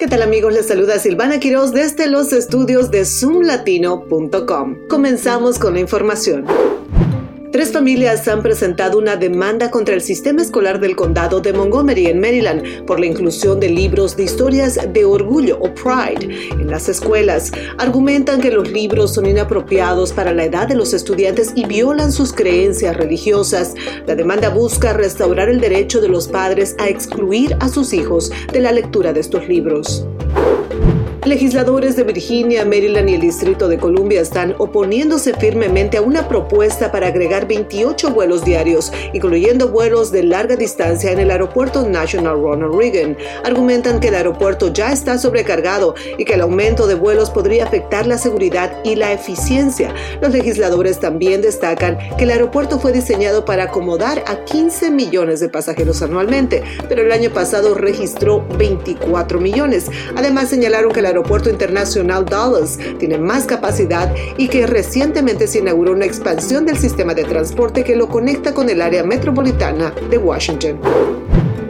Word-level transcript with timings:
¿Qué 0.00 0.08
tal 0.08 0.22
amigos? 0.22 0.54
Les 0.54 0.66
saluda 0.66 0.98
Silvana 0.98 1.38
Quiroz 1.40 1.72
desde 1.72 2.06
los 2.06 2.32
estudios 2.32 2.90
de 2.90 3.04
zoomlatino.com. 3.04 4.88
Comenzamos 4.88 5.58
con 5.58 5.74
la 5.74 5.80
información. 5.80 6.46
Tres 7.60 7.72
familias 7.72 8.26
han 8.26 8.42
presentado 8.42 8.96
una 8.96 9.16
demanda 9.16 9.70
contra 9.70 9.94
el 9.94 10.00
sistema 10.00 10.40
escolar 10.40 10.80
del 10.80 10.96
condado 10.96 11.40
de 11.40 11.52
Montgomery 11.52 12.06
en 12.06 12.18
Maryland 12.18 12.86
por 12.86 12.98
la 12.98 13.04
inclusión 13.04 13.60
de 13.60 13.68
libros 13.68 14.16
de 14.16 14.22
historias 14.22 14.78
de 14.90 15.04
orgullo 15.04 15.58
o 15.60 15.74
pride 15.74 16.48
en 16.52 16.70
las 16.70 16.88
escuelas. 16.88 17.52
Argumentan 17.76 18.40
que 18.40 18.50
los 18.50 18.70
libros 18.70 19.12
son 19.12 19.26
inapropiados 19.26 20.14
para 20.14 20.32
la 20.32 20.44
edad 20.44 20.68
de 20.68 20.74
los 20.74 20.94
estudiantes 20.94 21.52
y 21.54 21.66
violan 21.66 22.12
sus 22.12 22.32
creencias 22.32 22.96
religiosas. 22.96 23.74
La 24.06 24.14
demanda 24.14 24.48
busca 24.48 24.94
restaurar 24.94 25.50
el 25.50 25.60
derecho 25.60 26.00
de 26.00 26.08
los 26.08 26.28
padres 26.28 26.74
a 26.78 26.88
excluir 26.88 27.58
a 27.60 27.68
sus 27.68 27.92
hijos 27.92 28.32
de 28.54 28.60
la 28.60 28.72
lectura 28.72 29.12
de 29.12 29.20
estos 29.20 29.46
libros. 29.48 30.06
Legisladores 31.26 31.96
de 31.96 32.04
Virginia, 32.04 32.64
Maryland 32.64 33.10
y 33.10 33.14
el 33.14 33.20
Distrito 33.20 33.68
de 33.68 33.76
Columbia 33.76 34.22
están 34.22 34.54
oponiéndose 34.56 35.34
firmemente 35.34 35.98
a 35.98 36.02
una 36.02 36.26
propuesta 36.26 36.90
para 36.90 37.08
agregar 37.08 37.46
28 37.46 38.10
vuelos 38.10 38.42
diarios, 38.42 38.90
incluyendo 39.12 39.68
vuelos 39.68 40.12
de 40.12 40.22
larga 40.22 40.56
distancia 40.56 41.12
en 41.12 41.18
el 41.18 41.30
aeropuerto 41.30 41.86
National 41.86 42.40
Ronald 42.40 42.74
Reagan. 42.74 43.18
Argumentan 43.44 44.00
que 44.00 44.08
el 44.08 44.14
aeropuerto 44.14 44.72
ya 44.72 44.92
está 44.92 45.18
sobrecargado 45.18 45.94
y 46.16 46.24
que 46.24 46.34
el 46.34 46.40
aumento 46.40 46.86
de 46.86 46.94
vuelos 46.94 47.28
podría 47.28 47.64
afectar 47.64 48.06
la 48.06 48.16
seguridad 48.16 48.78
y 48.82 48.94
la 48.94 49.12
eficiencia. 49.12 49.94
Los 50.22 50.32
legisladores 50.32 51.00
también 51.00 51.42
destacan 51.42 51.98
que 52.16 52.24
el 52.24 52.30
aeropuerto 52.30 52.80
fue 52.80 52.92
diseñado 52.92 53.44
para 53.44 53.64
acomodar 53.64 54.24
a 54.26 54.42
15 54.46 54.90
millones 54.90 55.40
de 55.40 55.50
pasajeros 55.50 56.00
anualmente, 56.00 56.62
pero 56.88 57.02
el 57.02 57.12
año 57.12 57.28
pasado 57.28 57.74
registró 57.74 58.46
24 58.56 59.38
millones. 59.38 59.90
Además 60.16 60.48
señalaron 60.48 60.90
que 60.90 61.10
Aeropuerto 61.10 61.10
Internacional 61.50 62.24
Dallas 62.24 62.78
tiene 62.98 63.18
más 63.18 63.44
capacidad 63.44 64.14
y 64.36 64.48
que 64.48 64.66
recientemente 64.66 65.46
se 65.46 65.58
inauguró 65.58 65.92
una 65.92 66.04
expansión 66.04 66.66
del 66.66 66.78
sistema 66.78 67.14
de 67.14 67.24
transporte 67.24 67.84
que 67.84 67.96
lo 67.96 68.08
conecta 68.08 68.52
con 68.54 68.68
el 68.68 68.82
área 68.82 69.04
metropolitana 69.04 69.92
de 70.10 70.18
Washington. 70.18 70.78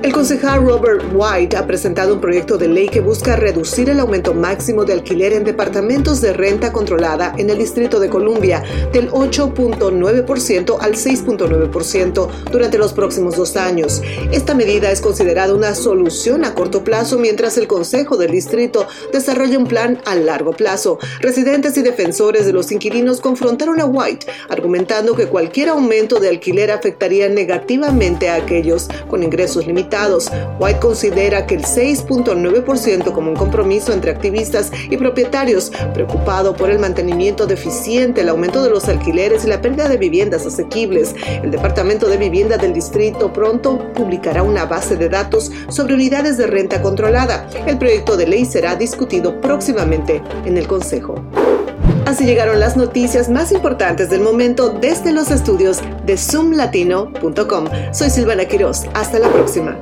El 0.00 0.12
concejal 0.12 0.64
Robert 0.64 1.04
White 1.12 1.56
ha 1.56 1.66
presentado 1.66 2.14
un 2.14 2.20
proyecto 2.20 2.56
de 2.56 2.68
ley 2.68 2.88
que 2.88 3.00
busca 3.00 3.34
reducir 3.34 3.90
el 3.90 3.98
aumento 3.98 4.32
máximo 4.32 4.84
de 4.84 4.92
alquiler 4.92 5.32
en 5.32 5.42
departamentos 5.42 6.20
de 6.20 6.32
renta 6.32 6.72
controlada 6.72 7.34
en 7.36 7.50
el 7.50 7.58
Distrito 7.58 7.98
de 7.98 8.08
Columbia 8.08 8.62
del 8.92 9.10
8.9% 9.10 10.78
al 10.80 10.92
6.9% 10.94 12.28
durante 12.52 12.78
los 12.78 12.92
próximos 12.92 13.36
dos 13.36 13.56
años. 13.56 14.00
Esta 14.30 14.54
medida 14.54 14.92
es 14.92 15.00
considerada 15.00 15.52
una 15.52 15.74
solución 15.74 16.44
a 16.44 16.54
corto 16.54 16.84
plazo 16.84 17.18
mientras 17.18 17.58
el 17.58 17.66
Consejo 17.66 18.16
del 18.16 18.30
Distrito 18.30 18.86
desarrolla 19.12 19.27
un 19.28 19.66
plan 19.66 20.00
a 20.04 20.14
largo 20.14 20.52
plazo. 20.52 20.98
Residentes 21.20 21.76
y 21.76 21.82
defensores 21.82 22.46
de 22.46 22.52
los 22.52 22.72
inquilinos 22.72 23.20
confrontaron 23.20 23.80
a 23.80 23.86
White, 23.86 24.26
argumentando 24.48 25.14
que 25.14 25.26
cualquier 25.26 25.68
aumento 25.68 26.20
de 26.20 26.28
alquiler 26.28 26.70
afectaría 26.70 27.28
negativamente 27.28 28.28
a 28.28 28.36
aquellos 28.36 28.88
con 29.08 29.22
ingresos 29.22 29.66
limitados 29.66 29.88
White 30.58 30.80
considera 30.80 31.46
que 31.46 31.54
el 31.54 31.62
6.9% 31.62 33.12
como 33.12 33.30
un 33.30 33.36
compromiso 33.36 33.92
entre 33.92 34.10
activistas 34.10 34.70
y 34.90 34.96
propietarios, 34.96 35.70
preocupado 35.94 36.54
por 36.54 36.70
el 36.70 36.78
mantenimiento 36.78 37.46
deficiente, 37.46 38.22
el 38.22 38.28
aumento 38.28 38.62
de 38.62 38.70
los 38.70 38.88
alquileres 38.88 39.44
y 39.44 39.48
la 39.48 39.60
pérdida 39.60 39.88
de 39.88 39.96
viviendas 39.96 40.46
asequibles. 40.46 41.14
El 41.42 41.50
Departamento 41.50 42.08
de 42.08 42.16
Vivienda 42.16 42.56
del 42.56 42.72
Distrito 42.72 43.32
pronto 43.32 43.92
publicará 43.94 44.42
una 44.42 44.66
base 44.66 44.96
de 44.96 45.08
datos 45.08 45.50
sobre 45.68 45.94
unidades 45.94 46.36
de 46.36 46.46
renta 46.46 46.82
controlada. 46.82 47.48
El 47.66 47.78
proyecto 47.78 48.16
de 48.16 48.26
ley 48.26 48.44
será 48.44 48.76
próximamente 49.40 50.22
en 50.44 50.56
el 50.56 50.66
Consejo. 50.66 51.16
Así 52.06 52.24
llegaron 52.24 52.58
las 52.58 52.76
noticias 52.76 53.28
más 53.28 53.52
importantes 53.52 54.08
del 54.08 54.22
momento 54.22 54.70
desde 54.70 55.12
los 55.12 55.30
estudios 55.30 55.80
de 56.06 56.16
zoomlatino.com. 56.16 57.68
Soy 57.92 58.10
Silvana 58.10 58.46
Quiroz. 58.46 58.86
Hasta 58.94 59.18
la 59.18 59.28
próxima. 59.28 59.76